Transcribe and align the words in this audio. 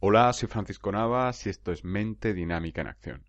Hola, 0.00 0.32
soy 0.32 0.48
Francisco 0.48 0.92
Navas 0.92 1.44
y 1.44 1.50
esto 1.50 1.72
es 1.72 1.82
Mente 1.82 2.32
Dinámica 2.32 2.82
en 2.82 2.86
Acción. 2.86 3.24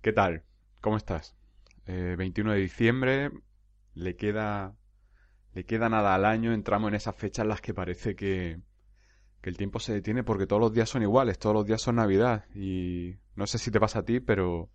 ¿Qué 0.00 0.12
tal? 0.12 0.44
¿Cómo 0.80 0.96
estás? 0.96 1.36
Eh, 1.86 2.14
21 2.16 2.52
de 2.52 2.60
diciembre, 2.60 3.32
le 3.94 4.14
queda 4.14 4.76
le 5.54 5.64
queda 5.64 5.88
nada 5.88 6.14
al 6.14 6.24
año, 6.24 6.52
entramos 6.52 6.86
en 6.90 6.94
esas 6.94 7.16
fechas 7.16 7.42
en 7.42 7.48
las 7.48 7.60
que 7.60 7.74
parece 7.74 8.14
que, 8.14 8.60
que 9.40 9.50
el 9.50 9.56
tiempo 9.56 9.80
se 9.80 9.92
detiene 9.92 10.22
porque 10.22 10.46
todos 10.46 10.62
los 10.62 10.72
días 10.72 10.88
son 10.88 11.02
iguales, 11.02 11.36
todos 11.36 11.54
los 11.54 11.66
días 11.66 11.82
son 11.82 11.96
Navidad. 11.96 12.44
Y 12.54 13.16
no 13.34 13.48
sé 13.48 13.58
si 13.58 13.72
te 13.72 13.80
pasa 13.80 13.98
a 14.00 14.04
ti, 14.04 14.20
pero 14.20 14.70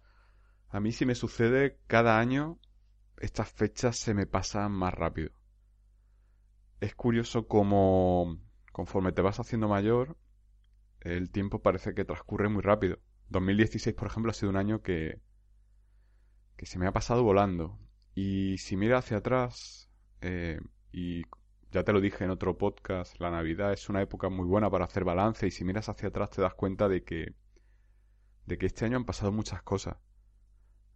a 0.67 0.81
mí 0.81 0.91
sí 0.91 1.05
me 1.05 1.15
sucede 1.15 1.79
cada 1.87 2.19
año, 2.19 2.59
estas 3.17 3.49
fechas 3.49 3.95
se 3.95 4.13
me 4.13 4.25
pasan 4.25 4.73
más 4.73 4.93
rápido. 4.93 5.31
Es 6.81 6.95
curioso 6.95 7.47
como 7.47 8.37
conforme 8.73 9.13
te 9.13 9.21
vas 9.21 9.39
haciendo 9.39 9.69
mayor, 9.69 10.17
el 11.01 11.29
tiempo 11.31 11.61
parece 11.61 11.93
que 11.93 12.05
transcurre 12.05 12.49
muy 12.49 12.61
rápido. 12.61 12.99
2016, 13.29 13.95
por 13.95 14.07
ejemplo, 14.07 14.31
ha 14.31 14.33
sido 14.33 14.49
un 14.49 14.57
año 14.57 14.81
que, 14.81 15.19
que 16.57 16.65
se 16.65 16.79
me 16.79 16.87
ha 16.87 16.91
pasado 16.91 17.23
volando. 17.23 17.79
Y 18.13 18.57
si 18.57 18.77
mira 18.77 18.97
hacia 18.97 19.17
atrás, 19.17 19.89
eh, 20.21 20.59
y 20.91 21.23
ya 21.71 21.83
te 21.83 21.93
lo 21.93 22.01
dije 22.01 22.23
en 22.23 22.29
otro 22.29 22.57
podcast, 22.57 23.19
la 23.19 23.31
Navidad 23.31 23.73
es 23.73 23.89
una 23.89 24.01
época 24.01 24.29
muy 24.29 24.45
buena 24.45 24.69
para 24.69 24.85
hacer 24.85 25.05
balance 25.05 25.47
y 25.47 25.51
si 25.51 25.63
miras 25.63 25.89
hacia 25.89 26.09
atrás 26.09 26.29
te 26.29 26.41
das 26.41 26.53
cuenta 26.53 26.89
de 26.89 27.03
que, 27.03 27.33
de 28.45 28.57
que 28.57 28.65
este 28.65 28.85
año 28.85 28.97
han 28.97 29.05
pasado 29.05 29.31
muchas 29.31 29.63
cosas. 29.63 29.97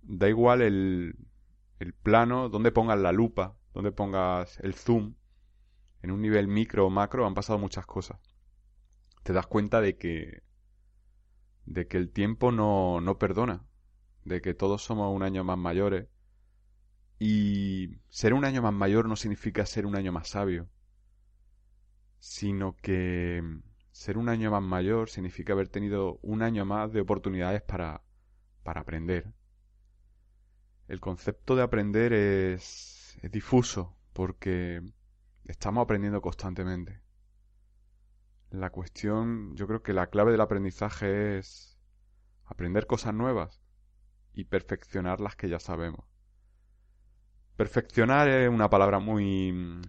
Da 0.01 0.27
igual 0.29 0.61
el, 0.61 1.15
el 1.79 1.93
plano, 1.93 2.49
donde 2.49 2.71
pongas 2.71 2.99
la 2.99 3.11
lupa, 3.11 3.57
donde 3.73 3.91
pongas 3.91 4.59
el 4.59 4.73
zoom, 4.73 5.15
en 6.01 6.11
un 6.11 6.21
nivel 6.21 6.47
micro 6.47 6.85
o 6.85 6.89
macro 6.89 7.25
han 7.25 7.33
pasado 7.33 7.57
muchas 7.57 7.85
cosas. 7.85 8.19
Te 9.25 9.33
das 9.33 9.47
cuenta 9.47 9.81
de 9.81 9.97
que, 9.97 10.43
de 11.65 11.87
que 11.87 11.97
el 11.97 12.11
tiempo 12.11 12.51
no, 12.51 13.01
no 13.01 13.17
perdona, 13.17 13.65
de 14.23 14.39
que 14.39 14.53
todos 14.53 14.83
somos 14.83 15.11
un 15.15 15.23
año 15.23 15.43
más 15.43 15.57
mayores, 15.57 16.07
y 17.17 17.97
ser 18.09 18.35
un 18.35 18.45
año 18.45 18.61
más 18.61 18.73
mayor 18.73 19.07
no 19.09 19.15
significa 19.15 19.65
ser 19.65 19.87
un 19.87 19.95
año 19.95 20.11
más 20.11 20.27
sabio, 20.27 20.69
sino 22.19 22.75
que 22.75 23.41
ser 23.91 24.19
un 24.19 24.29
año 24.29 24.51
más 24.51 24.61
mayor 24.61 25.09
significa 25.09 25.53
haber 25.53 25.69
tenido 25.69 26.19
un 26.21 26.43
año 26.43 26.63
más 26.63 26.93
de 26.93 27.01
oportunidades 27.01 27.63
para, 27.63 28.03
para 28.61 28.81
aprender. 28.81 29.33
El 30.87 30.99
concepto 30.99 31.55
de 31.55 31.63
aprender 31.63 32.13
es, 32.13 33.17
es 33.23 33.31
difuso 33.31 33.97
porque 34.13 34.83
estamos 35.45 35.81
aprendiendo 35.81 36.21
constantemente. 36.21 37.04
La 38.55 38.69
cuestión, 38.69 39.53
yo 39.55 39.67
creo 39.67 39.83
que 39.83 39.91
la 39.91 40.07
clave 40.07 40.31
del 40.31 40.39
aprendizaje 40.39 41.39
es 41.39 41.77
aprender 42.45 42.87
cosas 42.87 43.13
nuevas 43.13 43.61
y 44.33 44.45
perfeccionar 44.45 45.19
las 45.19 45.35
que 45.35 45.49
ya 45.49 45.59
sabemos. 45.59 46.05
Perfeccionar 47.57 48.29
es 48.29 48.49
una 48.49 48.69
palabra 48.69 48.99
muy 48.99 49.81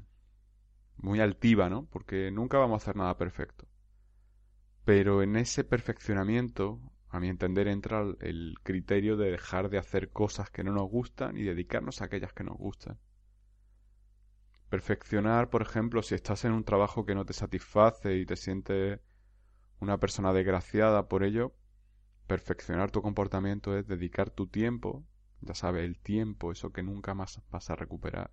muy 0.97 1.21
altiva, 1.21 1.69
¿no? 1.69 1.87
Porque 1.87 2.33
nunca 2.33 2.59
vamos 2.59 2.83
a 2.83 2.83
hacer 2.83 2.97
nada 2.97 3.17
perfecto. 3.17 3.69
Pero 4.85 5.23
en 5.23 5.37
ese 5.37 5.63
perfeccionamiento, 5.63 6.81
a 7.09 7.21
mi 7.21 7.29
entender, 7.29 7.69
entra 7.69 8.03
el 8.19 8.57
criterio 8.65 9.17
de 9.17 9.31
dejar 9.31 9.71
de 9.71 9.79
hacer 9.79 10.11
cosas 10.11 10.51
que 10.51 10.65
no 10.65 10.73
nos 10.73 10.91
gustan 10.91 11.37
y 11.37 11.45
dedicarnos 11.45 12.03
a 12.03 12.07
aquellas 12.07 12.33
que 12.33 12.43
nos 12.43 12.57
gustan. 12.57 12.99
Perfeccionar, 14.69 15.51
por 15.51 15.63
ejemplo, 15.63 16.03
si 16.03 16.15
estás 16.15 16.45
en 16.45 16.53
un 16.53 16.65
trabajo 16.65 17.07
que 17.07 17.15
no 17.15 17.25
te 17.25 17.33
satisface 17.33 18.17
y 18.17 18.27
te 18.27 18.37
sientes 18.37 19.01
una 19.81 19.99
persona 19.99 20.33
desgraciada 20.33 21.09
por 21.09 21.23
ello, 21.23 21.55
perfeccionar 22.27 22.91
tu 22.91 23.03
comportamiento 23.03 23.77
es 23.77 23.87
dedicar 23.87 24.31
tu 24.31 24.49
tiempo 24.49 25.05
ya 25.41 25.55
sabes, 25.55 25.85
el 25.85 25.99
tiempo, 25.99 26.53
eso 26.53 26.73
que 26.73 26.83
nunca 26.83 27.15
más 27.15 27.41
vas 27.51 27.71
a 27.71 27.77
recuperar. 27.77 28.31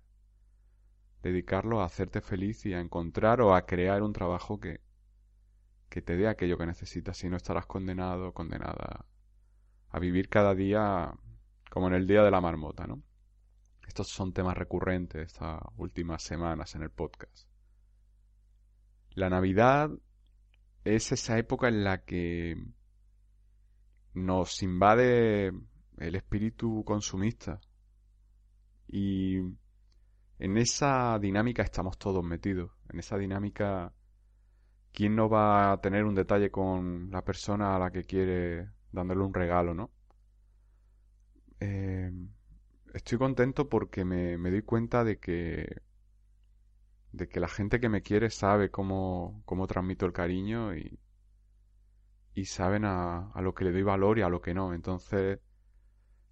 Dedicarlo 1.22 1.80
a 1.80 1.86
hacerte 1.86 2.20
feliz 2.20 2.66
y 2.66 2.74
a 2.74 2.80
encontrar 2.80 3.40
o 3.40 3.54
a 3.54 3.66
crear 3.66 4.02
un 4.02 4.12
trabajo 4.12 4.60
que, 4.60 4.80
que 5.88 6.02
te 6.02 6.16
dé 6.16 6.28
aquello 6.28 6.58
que 6.58 6.66
necesitas, 6.66 7.16
si 7.16 7.28
no 7.28 7.36
estarás 7.36 7.66
condenado, 7.66 8.32
condenada 8.32 9.06
a 9.90 9.98
vivir 9.98 10.28
cada 10.28 10.54
día 10.54 11.14
como 11.70 11.88
en 11.88 11.94
el 11.94 12.06
día 12.06 12.22
de 12.22 12.30
la 12.30 12.40
marmota, 12.40 12.86
¿no? 12.86 13.02
Estos 13.86 14.08
son 14.08 14.32
temas 14.32 14.56
recurrentes 14.56 15.26
estas 15.26 15.60
últimas 15.76 16.22
semanas 16.22 16.74
en 16.74 16.82
el 16.82 16.90
podcast. 16.90 17.46
La 19.10 19.30
Navidad 19.30 19.90
es 20.84 21.12
esa 21.12 21.38
época 21.38 21.68
en 21.68 21.84
la 21.84 22.04
que 22.04 22.56
nos 24.14 24.62
invade 24.62 25.52
el 25.98 26.14
espíritu 26.14 26.84
consumista. 26.84 27.60
Y 28.88 29.38
en 30.38 30.56
esa 30.56 31.18
dinámica 31.18 31.62
estamos 31.62 31.98
todos 31.98 32.24
metidos. 32.24 32.72
En 32.88 32.98
esa 32.98 33.16
dinámica, 33.16 33.92
¿quién 34.92 35.16
no 35.16 35.28
va 35.28 35.72
a 35.72 35.80
tener 35.80 36.04
un 36.04 36.14
detalle 36.14 36.50
con 36.50 37.10
la 37.10 37.22
persona 37.22 37.76
a 37.76 37.78
la 37.78 37.90
que 37.90 38.04
quiere 38.04 38.70
dándole 38.92 39.22
un 39.22 39.34
regalo, 39.34 39.74
no? 39.74 39.90
Eh, 41.60 42.10
estoy 42.94 43.18
contento 43.18 43.68
porque 43.68 44.04
me, 44.04 44.36
doy 44.38 44.62
cuenta 44.62 45.04
de 45.04 45.18
que 45.18 45.82
de 47.12 47.28
que 47.28 47.40
la 47.40 47.48
gente 47.48 47.80
que 47.80 47.88
me 47.88 48.02
quiere 48.02 48.30
sabe 48.30 48.70
cómo, 48.70 49.42
cómo 49.44 49.66
transmito 49.68 50.06
el 50.06 50.12
cariño 50.12 50.74
y, 50.76 50.98
y 52.34 52.44
saben 52.46 52.84
a, 52.84 53.30
a 53.32 53.42
lo 53.42 53.54
que 53.54 53.64
le 53.64 53.72
doy 53.72 53.82
valor 53.82 54.18
y 54.18 54.22
a 54.22 54.28
lo 54.28 54.40
que 54.40 54.54
no. 54.54 54.74
Entonces, 54.74 55.38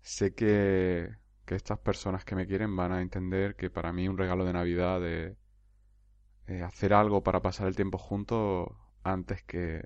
sé 0.00 0.34
que, 0.34 1.08
que 1.44 1.54
estas 1.54 1.78
personas 1.78 2.24
que 2.24 2.34
me 2.36 2.46
quieren 2.46 2.74
van 2.76 2.92
a 2.92 3.02
entender 3.02 3.54
que 3.56 3.70
para 3.70 3.92
mí 3.92 4.08
un 4.08 4.18
regalo 4.18 4.44
de 4.44 4.52
Navidad 4.52 5.00
de 5.00 5.36
hacer 6.64 6.92
algo 6.94 7.22
para 7.22 7.40
pasar 7.40 7.68
el 7.68 7.76
tiempo 7.76 7.98
juntos 7.98 8.68
antes 9.04 9.42
que, 9.44 9.82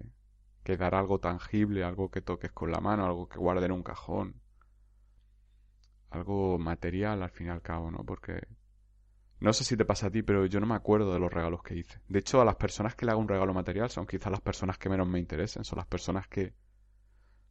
que 0.64 0.76
dar 0.76 0.94
algo 0.94 1.20
tangible, 1.20 1.84
algo 1.84 2.10
que 2.10 2.22
toques 2.22 2.52
con 2.52 2.72
la 2.72 2.80
mano, 2.80 3.06
algo 3.06 3.28
que 3.28 3.38
guarde 3.38 3.66
en 3.66 3.72
un 3.72 3.82
cajón, 3.82 4.40
algo 6.16 6.58
material 6.58 7.22
al 7.22 7.30
fin 7.30 7.48
y 7.48 7.50
al 7.50 7.62
cabo, 7.62 7.90
¿no? 7.90 7.98
Porque 8.04 8.40
no 9.40 9.52
sé 9.52 9.64
si 9.64 9.76
te 9.76 9.84
pasa 9.84 10.08
a 10.08 10.10
ti, 10.10 10.22
pero 10.22 10.46
yo 10.46 10.60
no 10.60 10.66
me 10.66 10.74
acuerdo 10.74 11.12
de 11.12 11.20
los 11.20 11.32
regalos 11.32 11.62
que 11.62 11.76
hice. 11.76 12.00
De 12.08 12.18
hecho, 12.18 12.40
a 12.40 12.44
las 12.44 12.56
personas 12.56 12.94
que 12.94 13.06
le 13.06 13.12
hago 13.12 13.20
un 13.20 13.28
regalo 13.28 13.54
material 13.54 13.90
son 13.90 14.06
quizás 14.06 14.30
las 14.30 14.40
personas 14.40 14.78
que 14.78 14.88
menos 14.88 15.06
me 15.06 15.18
interesen, 15.18 15.64
son 15.64 15.76
las 15.78 15.86
personas 15.86 16.26
que 16.28 16.54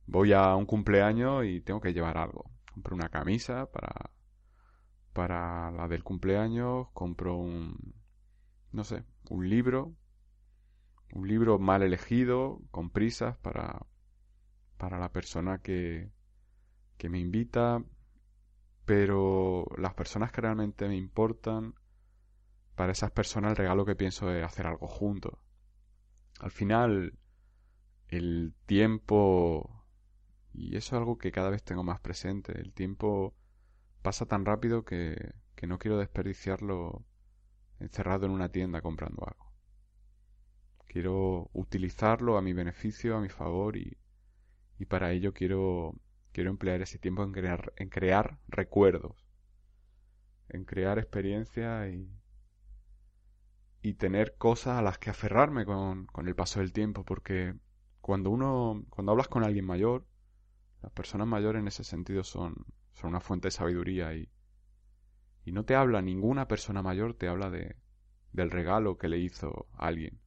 voy 0.08 0.34
a 0.34 0.56
un 0.56 0.66
cumpleaños 0.66 1.46
y 1.46 1.62
tengo 1.62 1.82
que 1.82 1.94
llevar 1.94 2.18
algo 2.18 2.52
compro 2.76 2.96
una 2.96 3.08
camisa 3.08 3.72
para, 3.72 4.12
para 5.14 5.72
la 5.72 5.88
del 5.88 6.04
cumpleaños, 6.04 6.90
compro 6.94 7.38
un, 7.38 7.96
no 8.74 8.84
sé, 8.84 9.06
un 9.30 9.50
libro, 9.50 9.96
un 11.14 11.26
libro 11.26 11.58
mal 11.58 11.84
elegido, 11.84 12.62
con 12.72 12.90
prisas 12.90 13.38
para, 13.38 13.86
para 14.78 15.00
la 15.00 15.14
persona 15.14 15.60
que, 15.60 16.12
que 16.98 17.08
me 17.08 17.18
invita, 17.18 17.82
pero 18.86 19.66
las 19.78 19.94
personas 19.94 20.32
que 20.32 20.42
realmente 20.42 20.88
me 20.88 20.96
importan, 20.96 21.76
para 22.76 22.92
esas 22.92 23.12
personas 23.12 23.52
el 23.52 23.58
regalo 23.58 23.86
que 23.86 23.96
pienso 23.96 24.32
es 24.32 24.44
hacer 24.44 24.68
algo 24.68 24.88
juntos. 24.88 25.34
Al 26.40 26.52
final, 26.52 27.18
el 28.10 28.54
tiempo 28.66 29.86
y 30.58 30.78
eso 30.78 30.96
es 30.96 31.00
algo 31.00 31.18
que 31.18 31.32
cada 31.32 31.50
vez 31.50 31.64
tengo 31.64 31.84
más 31.84 32.00
presente. 32.00 32.58
El 32.60 32.74
tiempo 32.74 33.36
pasa 34.02 34.26
tan 34.26 34.46
rápido 34.46 34.86
que, 34.86 35.34
que 35.56 35.68
no 35.68 35.78
quiero 35.80 35.98
desperdiciarlo 35.98 37.06
encerrado 37.80 38.26
en 38.26 38.32
una 38.32 38.50
tienda 38.50 38.82
comprando 38.82 39.26
algo. 39.28 39.52
Quiero 40.88 41.50
utilizarlo 41.54 42.38
a 42.38 42.42
mi 42.42 42.54
beneficio, 42.54 43.18
a 43.18 43.22
mi 43.22 43.28
favor 43.28 43.76
y, 43.76 43.98
y 44.80 44.86
para 44.86 45.12
ello 45.12 45.34
quiero, 45.34 45.96
quiero 46.36 46.50
emplear 46.50 46.82
ese 46.82 47.00
tiempo 47.00 47.24
en 47.24 47.32
crear, 47.32 47.72
en 47.78 47.88
crear 47.88 48.40
recuerdos, 48.50 49.26
en 50.50 50.66
crear 50.66 51.00
experiencias 51.00 51.94
y, 51.94 52.12
y 53.82 53.94
tener 53.94 54.36
cosas 54.36 54.78
a 54.78 54.82
las 54.82 54.98
que 54.98 55.10
aferrarme 55.10 55.64
con, 55.64 56.08
con 56.08 56.28
el 56.28 56.36
paso 56.36 56.60
del 56.60 56.74
tiempo, 56.74 57.06
porque 57.06 57.56
cuando 58.02 58.32
uno, 58.32 58.84
cuando 58.90 59.14
hablas 59.14 59.30
con 59.30 59.46
alguien 59.46 59.66
mayor, 59.66 60.06
las 60.82 60.92
personas 60.92 61.26
mayores 61.26 61.62
en 61.62 61.70
ese 61.70 61.86
sentido 61.86 62.26
son, 62.26 62.66
son 62.92 63.12
una 63.12 63.22
fuente 63.22 63.48
de 63.48 63.52
sabiduría 63.52 64.14
y, 64.14 64.30
y 65.46 65.54
no 65.54 65.64
te 65.64 65.76
habla 65.76 66.02
ninguna 66.02 66.50
persona 66.50 66.82
mayor, 66.84 67.14
te 67.14 67.30
habla 67.30 67.50
de, 67.50 67.78
del 68.34 68.52
regalo 68.52 68.98
que 68.98 69.08
le 69.08 69.20
hizo 69.20 69.70
a 69.72 69.88
alguien, 69.88 70.20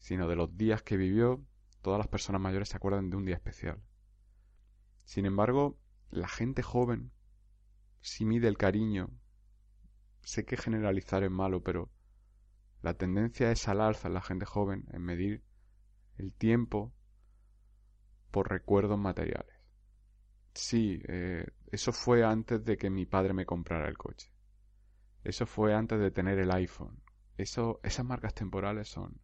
sino 0.00 0.26
de 0.26 0.34
los 0.34 0.56
días 0.56 0.82
que 0.82 0.96
vivió. 0.96 1.40
Todas 1.82 1.98
las 1.98 2.08
personas 2.08 2.40
mayores 2.40 2.70
se 2.70 2.76
acuerdan 2.76 3.10
de 3.10 3.16
un 3.16 3.24
día 3.24 3.36
especial. 3.36 3.80
Sin 5.08 5.24
embargo, 5.24 5.78
la 6.10 6.28
gente 6.28 6.62
joven 6.62 7.12
si 8.02 8.26
mide 8.26 8.46
el 8.46 8.58
cariño. 8.58 9.08
Sé 10.20 10.44
que 10.44 10.58
generalizar 10.58 11.24
es 11.24 11.30
malo, 11.30 11.62
pero 11.62 11.90
la 12.82 12.92
tendencia 12.92 13.50
es 13.50 13.66
al 13.68 13.80
alza 13.80 14.08
en 14.08 14.14
la 14.14 14.20
gente 14.20 14.44
joven 14.44 14.84
en 14.92 15.00
medir 15.00 15.42
el 16.18 16.34
tiempo 16.34 16.92
por 18.30 18.50
recuerdos 18.50 18.98
materiales. 18.98 19.56
Sí, 20.52 21.00
eh, 21.08 21.46
eso 21.72 21.92
fue 21.92 22.22
antes 22.22 22.62
de 22.62 22.76
que 22.76 22.90
mi 22.90 23.06
padre 23.06 23.32
me 23.32 23.46
comprara 23.46 23.88
el 23.88 23.96
coche. 23.96 24.30
Eso 25.24 25.46
fue 25.46 25.72
antes 25.74 25.98
de 25.98 26.10
tener 26.10 26.38
el 26.38 26.50
iPhone. 26.50 27.02
Eso, 27.38 27.80
esas 27.82 28.04
marcas 28.04 28.34
temporales 28.34 28.88
son, 28.90 29.18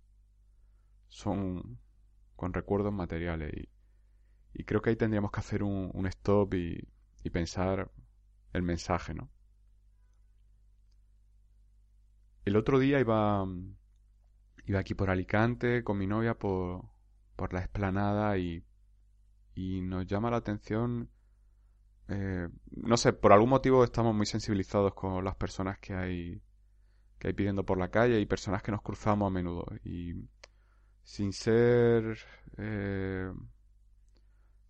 son 1.08 1.78
con 2.36 2.54
recuerdos 2.54 2.94
materiales 2.94 3.52
y, 3.52 3.73
y 4.54 4.64
creo 4.64 4.80
que 4.80 4.90
ahí 4.90 4.96
tendríamos 4.96 5.30
que 5.30 5.40
hacer 5.40 5.62
un, 5.62 6.06
stop 6.06 6.54
y, 6.54 6.88
y 7.22 7.30
pensar 7.30 7.90
el 8.52 8.62
mensaje, 8.62 9.14
¿no? 9.14 9.30
El 12.44 12.56
otro 12.56 12.78
día 12.78 13.00
iba, 13.00 13.44
iba 14.66 14.78
aquí 14.78 14.94
por 14.94 15.10
Alicante 15.10 15.82
con 15.82 15.98
mi 15.98 16.06
novia 16.06 16.34
por, 16.34 16.84
por 17.36 17.52
la 17.52 17.60
esplanada 17.60 18.36
y, 18.38 18.64
y 19.54 19.80
nos 19.82 20.06
llama 20.06 20.30
la 20.30 20.38
atención, 20.38 21.10
eh, 22.08 22.48
no 22.70 22.96
sé, 22.96 23.12
por 23.12 23.32
algún 23.32 23.50
motivo 23.50 23.82
estamos 23.82 24.14
muy 24.14 24.26
sensibilizados 24.26 24.94
con 24.94 25.24
las 25.24 25.36
personas 25.36 25.78
que 25.78 25.94
hay, 25.94 26.42
que 27.18 27.28
hay 27.28 27.34
pidiendo 27.34 27.64
por 27.64 27.78
la 27.78 27.90
calle 27.90 28.20
y 28.20 28.26
personas 28.26 28.62
que 28.62 28.72
nos 28.72 28.82
cruzamos 28.82 29.28
a 29.28 29.30
menudo. 29.30 29.66
Y 29.84 30.14
sin 31.02 31.32
ser, 31.32 32.18
eh, 32.58 33.32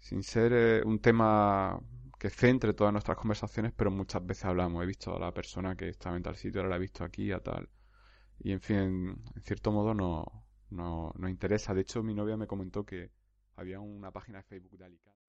sin 0.05 0.23
ser 0.23 0.53
eh, 0.53 0.83
un 0.85 0.99
tema 0.99 1.81
que 2.19 2.29
centre 2.29 2.75
todas 2.75 2.93
nuestras 2.93 3.17
conversaciones, 3.17 3.73
pero 3.75 3.91
muchas 3.91 4.25
veces 4.25 4.45
hablamos. 4.45 4.83
He 4.83 4.87
visto 4.87 5.17
a 5.17 5.19
la 5.19 5.33
persona 5.33 5.75
que 5.75 5.89
estaba 5.89 6.15
en 6.15 6.23
tal 6.23 6.37
sitio, 6.37 6.61
ahora 6.61 6.71
la 6.71 6.77
he 6.77 6.81
visto 6.81 7.05
aquí, 7.05 7.33
a 7.33 7.41
tal. 7.41 7.71
Y 8.39 8.53
en 8.53 8.61
fin, 8.61 8.77
en 8.77 9.43
cierto 9.43 9.73
modo 9.73 9.95
no, 9.95 10.45
no, 10.69 11.11
no 11.17 11.29
interesa. 11.29 11.73
De 11.73 11.81
hecho, 11.81 12.03
mi 12.03 12.13
novia 12.13 12.37
me 12.37 12.47
comentó 12.47 12.85
que 12.85 13.13
había 13.57 13.81
una 13.81 14.11
página 14.11 14.39
de 14.39 14.45
Facebook 14.45 14.77
de 14.77 14.85
Alicante. 14.85 15.21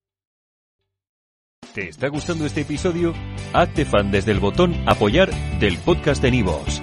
¿Te 1.74 1.88
está 1.88 2.08
gustando 2.08 2.44
este 2.44 2.60
episodio? 2.60 3.14
Hazte 3.54 3.86
fan 3.86 4.10
desde 4.10 4.32
el 4.32 4.40
botón 4.40 4.74
Apoyar 4.86 5.30
del 5.58 5.78
podcast 5.78 6.20
de 6.20 6.30
Nivos. 6.30 6.82